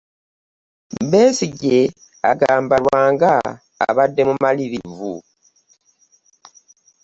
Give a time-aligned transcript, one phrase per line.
[1.11, 1.79] Besigye
[2.31, 3.31] agamba Lwanga
[3.87, 5.13] abadde mumalirivu.